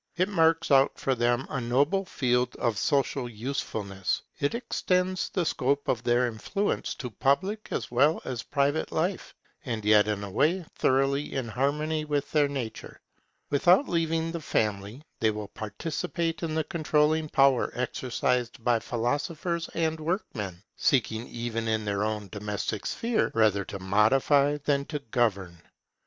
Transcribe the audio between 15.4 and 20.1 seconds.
participate in the controlling power exercised by philosophers and